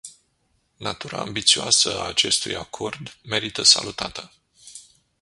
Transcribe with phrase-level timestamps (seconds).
[0.77, 4.31] Natura ambițioasă a acestui acord merită salutată.